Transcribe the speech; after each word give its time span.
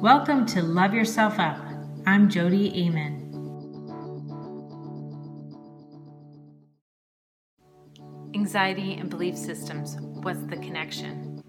Welcome 0.00 0.46
to 0.46 0.62
Love 0.62 0.94
Yourself 0.94 1.38
Up. 1.38 1.58
I'm 2.06 2.30
Jodi 2.30 2.72
Aman. 2.86 3.18
Anxiety 8.34 8.94
and 8.94 9.10
belief 9.10 9.36
systems. 9.36 9.98
What's 10.00 10.40
the 10.44 10.56
connection? 10.56 11.42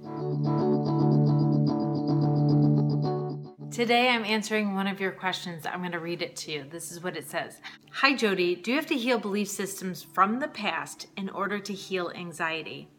Today 3.72 4.10
I'm 4.10 4.26
answering 4.26 4.76
one 4.76 4.88
of 4.88 5.00
your 5.00 5.14
questions. 5.14 5.66
I'm 5.66 5.80
going 5.80 5.94
to 5.94 6.00
read 6.00 6.22
it 6.22 6.36
to 6.36 6.52
you. 6.52 6.66
This 6.70 6.92
is 6.92 7.02
what 7.02 7.16
it 7.16 7.30
says 7.30 7.62
Hi, 7.92 8.14
Jodi. 8.14 8.56
Do 8.58 8.72
you 8.72 8.76
have 8.76 8.88
to 8.88 8.98
heal 8.98 9.18
belief 9.18 9.48
systems 9.48 10.04
from 10.04 10.40
the 10.40 10.50
past 10.50 11.08
in 11.16 11.30
order 11.30 11.58
to 11.60 11.72
heal 11.72 12.12
anxiety? 12.14 12.90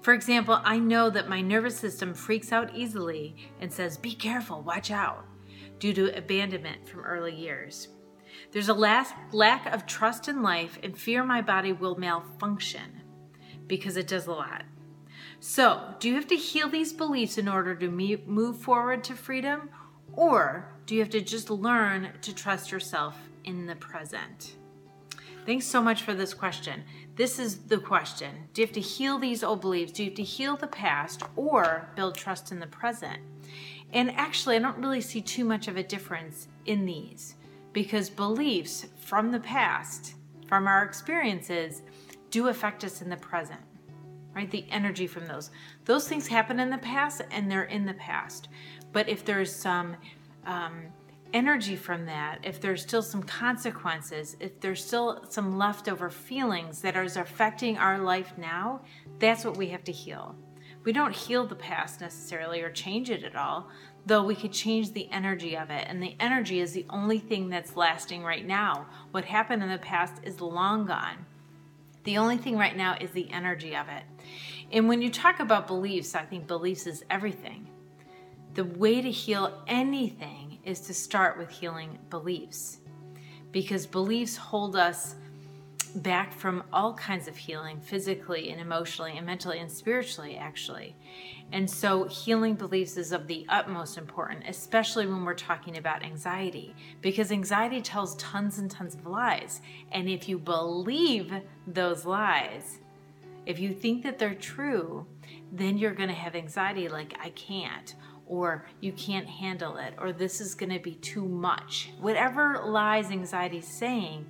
For 0.00 0.14
example, 0.14 0.60
I 0.64 0.78
know 0.78 1.10
that 1.10 1.28
my 1.28 1.40
nervous 1.40 1.78
system 1.78 2.14
freaks 2.14 2.52
out 2.52 2.74
easily 2.74 3.36
and 3.60 3.72
says, 3.72 3.98
Be 3.98 4.14
careful, 4.14 4.62
watch 4.62 4.90
out, 4.90 5.24
due 5.78 5.92
to 5.94 6.16
abandonment 6.16 6.88
from 6.88 7.00
early 7.00 7.34
years. 7.34 7.88
There's 8.52 8.68
a 8.68 8.74
lack 8.74 9.66
of 9.72 9.86
trust 9.86 10.28
in 10.28 10.42
life 10.42 10.78
and 10.82 10.96
fear 10.96 11.24
my 11.24 11.42
body 11.42 11.72
will 11.72 11.96
malfunction 11.96 13.02
because 13.66 13.96
it 13.96 14.06
does 14.06 14.26
a 14.26 14.32
lot. 14.32 14.64
So, 15.40 15.94
do 15.98 16.08
you 16.08 16.14
have 16.14 16.28
to 16.28 16.36
heal 16.36 16.68
these 16.68 16.92
beliefs 16.92 17.38
in 17.38 17.48
order 17.48 17.74
to 17.74 17.90
move 17.90 18.58
forward 18.58 19.04
to 19.04 19.14
freedom? 19.14 19.70
Or 20.12 20.72
do 20.86 20.94
you 20.94 21.00
have 21.00 21.10
to 21.10 21.20
just 21.20 21.50
learn 21.50 22.12
to 22.22 22.34
trust 22.34 22.72
yourself 22.72 23.16
in 23.44 23.66
the 23.66 23.76
present? 23.76 24.56
Thanks 25.46 25.66
so 25.66 25.80
much 25.80 26.02
for 26.02 26.12
this 26.12 26.34
question. 26.34 26.82
This 27.14 27.38
is 27.38 27.58
the 27.58 27.78
question 27.78 28.48
Do 28.52 28.60
you 28.60 28.66
have 28.66 28.74
to 28.74 28.80
heal 28.80 29.16
these 29.16 29.44
old 29.44 29.60
beliefs? 29.60 29.92
Do 29.92 30.02
you 30.02 30.10
have 30.10 30.16
to 30.16 30.24
heal 30.24 30.56
the 30.56 30.66
past 30.66 31.22
or 31.36 31.88
build 31.94 32.16
trust 32.16 32.50
in 32.50 32.58
the 32.58 32.66
present? 32.66 33.20
And 33.92 34.10
actually, 34.16 34.56
I 34.56 34.58
don't 34.58 34.78
really 34.78 35.00
see 35.00 35.20
too 35.20 35.44
much 35.44 35.68
of 35.68 35.76
a 35.76 35.84
difference 35.84 36.48
in 36.64 36.84
these 36.84 37.36
because 37.72 38.10
beliefs 38.10 38.86
from 38.98 39.30
the 39.30 39.38
past, 39.38 40.14
from 40.48 40.66
our 40.66 40.82
experiences, 40.82 41.82
do 42.30 42.48
affect 42.48 42.82
us 42.82 43.00
in 43.00 43.08
the 43.08 43.16
present, 43.16 43.60
right? 44.34 44.50
The 44.50 44.66
energy 44.68 45.06
from 45.06 45.26
those. 45.26 45.50
Those 45.84 46.08
things 46.08 46.26
happen 46.26 46.58
in 46.58 46.70
the 46.70 46.78
past 46.78 47.22
and 47.30 47.48
they're 47.48 47.64
in 47.64 47.86
the 47.86 47.94
past. 47.94 48.48
But 48.92 49.08
if 49.08 49.24
there's 49.24 49.54
some 49.54 49.96
um, 50.44 50.86
energy 51.32 51.76
from 51.76 52.06
that, 52.06 52.40
if 52.42 52.60
there's 52.60 52.82
still 52.82 53.02
some 53.02 53.22
consequences, 53.22 54.36
if 54.40 54.60
there's 54.60 54.84
still 54.84 55.24
some 55.28 55.58
leftover 55.58 56.10
feelings 56.10 56.80
that 56.82 56.96
are 56.96 57.04
affecting 57.04 57.78
our 57.78 57.98
life 57.98 58.32
now, 58.36 58.82
that's 59.18 59.44
what 59.44 59.56
we 59.56 59.68
have 59.68 59.84
to 59.84 59.92
heal. 59.92 60.34
We 60.84 60.92
don't 60.92 61.14
heal 61.14 61.46
the 61.46 61.56
past 61.56 62.00
necessarily 62.00 62.62
or 62.62 62.70
change 62.70 63.10
it 63.10 63.24
at 63.24 63.34
all, 63.34 63.68
though 64.06 64.22
we 64.22 64.36
could 64.36 64.52
change 64.52 64.92
the 64.92 65.10
energy 65.10 65.56
of 65.56 65.70
it. 65.70 65.84
And 65.88 66.00
the 66.00 66.14
energy 66.20 66.60
is 66.60 66.72
the 66.72 66.86
only 66.90 67.18
thing 67.18 67.48
that's 67.48 67.76
lasting 67.76 68.22
right 68.22 68.46
now. 68.46 68.86
What 69.10 69.24
happened 69.24 69.64
in 69.64 69.68
the 69.68 69.78
past 69.78 70.22
is 70.22 70.40
long 70.40 70.86
gone. 70.86 71.26
The 72.04 72.18
only 72.18 72.36
thing 72.36 72.56
right 72.56 72.76
now 72.76 72.96
is 73.00 73.10
the 73.10 73.28
energy 73.32 73.74
of 73.74 73.88
it. 73.88 74.04
And 74.70 74.88
when 74.88 75.02
you 75.02 75.10
talk 75.10 75.40
about 75.40 75.66
beliefs, 75.66 76.14
I 76.14 76.22
think 76.22 76.46
beliefs 76.46 76.86
is 76.86 77.04
everything. 77.10 77.68
The 78.54 78.64
way 78.64 79.00
to 79.02 79.10
heal 79.10 79.60
anything 79.66 80.45
is 80.66 80.80
to 80.80 80.92
start 80.92 81.38
with 81.38 81.48
healing 81.48 81.98
beliefs. 82.10 82.78
Because 83.52 83.86
beliefs 83.86 84.36
hold 84.36 84.76
us 84.76 85.14
back 85.96 86.32
from 86.32 86.62
all 86.74 86.92
kinds 86.92 87.26
of 87.26 87.36
healing 87.36 87.80
physically 87.80 88.50
and 88.50 88.60
emotionally 88.60 89.16
and 89.16 89.24
mentally 89.24 89.60
and 89.60 89.70
spiritually 89.70 90.36
actually. 90.36 90.94
And 91.52 91.70
so 91.70 92.04
healing 92.04 92.54
beliefs 92.54 92.98
is 92.98 93.12
of 93.12 93.26
the 93.26 93.46
utmost 93.48 93.96
importance 93.96 94.44
especially 94.48 95.06
when 95.06 95.24
we're 95.24 95.32
talking 95.32 95.78
about 95.78 96.02
anxiety. 96.02 96.74
Because 97.00 97.32
anxiety 97.32 97.80
tells 97.80 98.16
tons 98.16 98.58
and 98.58 98.70
tons 98.70 98.94
of 98.94 99.06
lies. 99.06 99.62
And 99.92 100.08
if 100.08 100.28
you 100.28 100.38
believe 100.38 101.32
those 101.66 102.04
lies 102.04 102.80
if 103.46 103.60
you 103.60 103.72
think 103.72 104.02
that 104.02 104.18
they're 104.18 104.34
true 104.34 105.06
then 105.52 105.78
you're 105.78 105.94
going 105.94 106.08
to 106.08 106.14
have 106.14 106.34
anxiety 106.34 106.88
like 106.88 107.16
i 107.22 107.30
can't 107.30 107.94
or 108.26 108.66
you 108.80 108.92
can't 108.92 109.28
handle 109.28 109.76
it, 109.76 109.94
or 109.98 110.12
this 110.12 110.40
is 110.40 110.54
going 110.54 110.72
to 110.72 110.80
be 110.80 110.94
too 110.96 111.24
much. 111.24 111.90
Whatever 112.00 112.62
lies 112.64 113.10
anxiety 113.10 113.58
is 113.58 113.68
saying, 113.68 114.26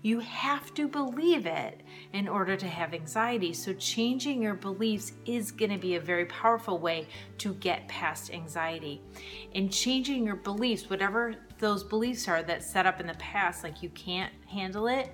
you 0.00 0.20
have 0.20 0.72
to 0.74 0.86
believe 0.86 1.44
it 1.44 1.80
in 2.12 2.28
order 2.28 2.56
to 2.56 2.68
have 2.68 2.94
anxiety. 2.94 3.52
So, 3.52 3.72
changing 3.72 4.40
your 4.40 4.54
beliefs 4.54 5.12
is 5.26 5.50
going 5.50 5.72
to 5.72 5.78
be 5.78 5.96
a 5.96 6.00
very 6.00 6.26
powerful 6.26 6.78
way 6.78 7.08
to 7.38 7.54
get 7.54 7.88
past 7.88 8.32
anxiety. 8.32 9.02
And 9.54 9.72
changing 9.72 10.24
your 10.24 10.36
beliefs, 10.36 10.88
whatever 10.88 11.34
those 11.58 11.82
beliefs 11.82 12.28
are 12.28 12.44
that 12.44 12.62
set 12.62 12.86
up 12.86 13.00
in 13.00 13.08
the 13.08 13.14
past, 13.14 13.64
like 13.64 13.82
you 13.82 13.88
can't 13.90 14.32
handle 14.46 14.86
it, 14.86 15.10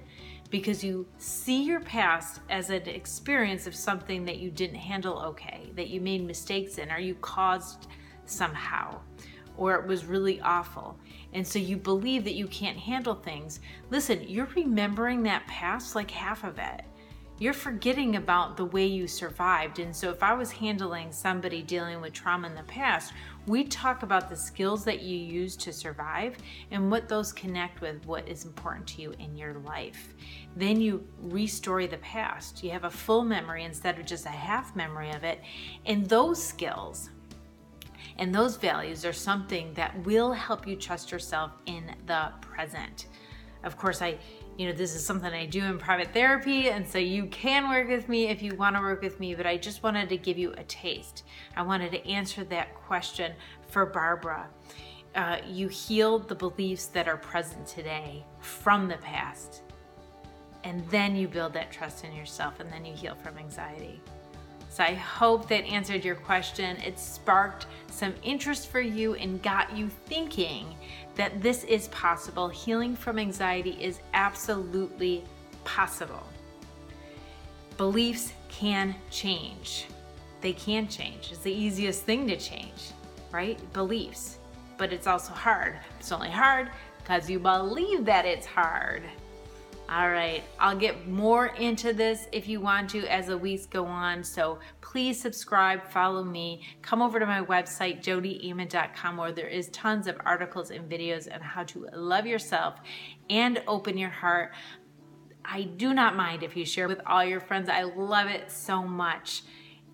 because 0.51 0.85
you 0.85 1.07
see 1.17 1.63
your 1.63 1.81
past 1.81 2.41
as 2.51 2.69
an 2.69 2.87
experience 2.87 3.67
of 3.67 3.75
something 3.75 4.27
that 4.27 4.37
you 4.37 4.51
didn't 4.51 4.77
handle 4.77 5.19
okay, 5.19 5.71
that 5.77 5.89
you 5.89 6.01
made 6.01 6.25
mistakes 6.27 6.77
in, 6.77 6.93
or 6.93 6.99
you 6.99 7.15
caused 7.17 7.87
somehow 8.27 9.01
or 9.57 9.75
it 9.75 9.87
was 9.87 10.05
really 10.05 10.41
awful. 10.41 10.99
And 11.33 11.47
so 11.47 11.59
you 11.59 11.77
believe 11.77 12.25
that 12.25 12.35
you 12.35 12.47
can't 12.49 12.79
handle 12.79 13.15
things. 13.15 13.61
Listen, 13.91 14.25
you're 14.27 14.49
remembering 14.55 15.23
that 15.25 15.47
past 15.47 15.95
like 15.95 16.11
half 16.11 16.45
of 16.45 16.59
it. 16.59 16.83
You're 17.41 17.53
forgetting 17.53 18.15
about 18.15 18.57
the 18.57 18.65
way 18.65 18.87
you 18.87 19.09
survived. 19.09 19.81
And 19.81 19.95
so 19.95 20.09
if 20.11 20.23
I 20.23 20.35
was 20.35 20.53
handling 20.53 21.11
somebody 21.11 21.63
dealing 21.63 22.01
with 22.01 22.13
trauma 22.13 22.47
in 22.47 22.55
the 22.55 22.63
past, 22.63 23.13
we 23.49 23.65
talk 23.65 24.05
about 24.05 24.29
the 24.29 24.37
skills 24.37 24.85
that 24.85 25.03
you 25.03 25.19
use 25.19 25.57
to 25.57 25.73
survive 25.73 26.37
and 26.71 26.93
what 26.93 27.09
those 27.09 27.33
connect 27.33 27.81
with 27.81 28.07
what 28.07 28.29
is 28.29 28.45
important 28.45 28.87
to 28.89 29.03
you 29.03 29.15
in 29.19 29.37
your 29.37 29.55
life. 29.55 30.15
Then 30.55 30.81
you 30.81 31.05
restore 31.23 31.85
the 31.89 31.99
past. 31.99 32.63
You 32.63 32.71
have 32.71 32.85
a 32.85 32.91
full 32.91 33.25
memory 33.25 33.65
instead 33.65 33.99
of 33.99 34.07
just 34.07 34.27
a 34.27 34.31
half 34.31 34.77
memory 34.77 35.11
of 35.11 35.25
it. 35.25 35.41
And 35.87 36.07
those 36.07 36.41
skills 36.41 37.11
and 38.19 38.35
those 38.35 38.57
values 38.57 39.05
are 39.05 39.13
something 39.13 39.73
that 39.75 40.05
will 40.05 40.33
help 40.33 40.67
you 40.67 40.77
trust 40.77 41.11
yourself 41.11 41.53
in 41.67 41.95
the 42.07 42.33
present. 42.41 43.07
Of 43.63 43.79
course, 43.79 44.03
I 44.03 44.19
you 44.57 44.67
know, 44.67 44.73
this 44.73 44.95
is 44.95 45.05
something 45.05 45.33
I 45.33 45.47
do 45.47 45.65
in 45.65 45.79
private 45.79 46.13
therapy, 46.13 46.71
and 46.71 46.89
so 46.89 46.99
you 46.99 47.27
can 47.27 47.69
work 47.69 47.89
with 47.89 48.09
me 48.09 48.29
if 48.29 48.41
you 48.41 48.55
want 48.55 48.77
to 48.77 48.81
work 48.81 49.03
with 49.03 49.19
me, 49.19 49.35
but 49.35 49.47
I 49.47 49.57
just 49.57 49.83
wanted 49.83 50.09
to 50.11 50.17
give 50.17 50.39
you 50.39 50.53
a 50.53 50.63
taste. 50.65 51.25
I 51.57 51.63
wanted 51.63 51.91
to 51.93 52.07
answer 52.09 52.45
that 52.45 52.75
question 52.75 53.33
for 53.67 53.85
Barbara. 53.85 54.49
Uh, 55.15 55.39
you 55.47 55.69
heal 55.69 56.19
the 56.19 56.35
beliefs 56.35 56.87
that 56.87 57.09
are 57.09 57.17
present 57.17 57.67
today 57.67 58.25
from 58.41 58.87
the 58.87 58.97
past, 58.99 59.63
and 60.63 60.89
then 60.89 61.17
you 61.17 61.27
build 61.27 61.53
that 61.55 61.73
trust 61.73 62.05
in 62.05 62.15
yourself, 62.15 62.61
and 62.61 62.71
then 62.71 62.85
you 62.85 62.95
heal 62.95 63.17
from 63.17 63.39
anxiety. 63.39 64.01
So 64.75 64.83
I 64.83 64.95
hope 64.95 65.47
that 65.51 65.65
answered 65.67 66.05
your 66.05 66.17
question. 66.17 66.77
It 66.79 66.99
sparked 66.99 67.67
some 67.93 68.13
interest 68.25 68.67
for 68.67 68.81
you 68.81 69.15
and 69.15 69.41
got 69.41 69.77
you 69.77 69.89
thinking 69.89 70.75
that 71.15 71.41
this 71.41 71.63
is 71.63 71.87
possible. 71.89 72.49
Healing 72.49 72.97
from 72.97 73.21
anxiety 73.21 73.79
is 73.81 74.01
absolutely 74.15 75.23
possible. 75.63 76.27
Beliefs 77.77 78.33
can 78.49 78.97
change. 79.13 79.87
They 80.41 80.55
can 80.55 80.89
change. 80.89 81.29
It's 81.31 81.43
the 81.43 81.55
easiest 81.55 82.03
thing 82.03 82.27
to 82.27 82.37
change, 82.37 82.91
right? 83.31 83.61
Beliefs. 83.75 84.39
But 84.77 84.93
it's 84.93 85.07
also 85.07 85.35
hard. 85.35 85.79
It's 86.01 86.11
only 86.11 86.31
hard 86.31 86.69
because 86.99 87.31
you 87.31 87.39
believe 87.39 88.05
that 88.07 88.25
it's 88.25 88.45
hard. 88.45 89.05
All 89.87 90.11
right, 90.11 90.43
I'll 90.59 90.77
get 90.77 91.09
more 91.09 91.49
into 91.49 91.93
this 91.93 92.27
if 92.33 92.49
you 92.49 92.59
want 92.59 92.89
to 92.91 93.07
as 93.07 93.27
the 93.27 93.37
weeks 93.37 93.67
go 93.67 93.85
on. 93.85 94.25
So 94.25 94.59
please 94.81 95.21
subscribe, 95.21 95.87
follow 95.91 96.25
me, 96.25 96.63
come 96.81 97.03
over 97.03 97.19
to 97.19 97.27
my 97.27 97.43
website, 97.43 98.03
jodiaman.com, 98.03 99.17
where 99.19 99.33
there 99.33 99.47
is 99.47 99.69
tons 99.69 100.07
of 100.07 100.17
articles 100.25 100.71
and 100.71 100.91
videos 100.91 101.33
on 101.33 101.43
how 101.43 101.65
to 101.65 101.87
love 101.93 102.27
yourself 102.27 102.77
and 103.29 103.63
open 103.69 103.99
your 103.99 104.09
heart. 104.09 104.55
I 105.45 105.65
do 105.65 105.93
not 105.93 106.17
mind 106.17 106.43
if 106.43 106.57
you 106.57 106.65
share 106.65 106.89
with 106.89 107.03
all 107.07 107.23
your 107.23 107.41
friends. 107.41 107.69
I 107.69 107.83
love 107.83 108.29
it 108.29 108.51
so 108.51 108.83
much. 108.83 109.43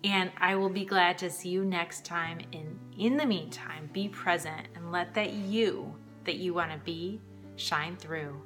And 0.05 0.31
I 0.37 0.55
will 0.55 0.69
be 0.69 0.85
glad 0.85 1.17
to 1.19 1.29
see 1.29 1.49
you 1.49 1.65
next 1.65 2.05
time. 2.05 2.39
And 2.53 2.79
in 2.97 3.17
the 3.17 3.25
meantime, 3.25 3.89
be 3.91 4.07
present 4.07 4.69
and 4.73 4.91
let 4.91 5.13
that 5.15 5.33
you 5.33 5.93
that 6.23 6.37
you 6.37 6.53
want 6.53 6.71
to 6.71 6.77
be 6.77 7.19
shine 7.57 7.97
through. 7.97 8.41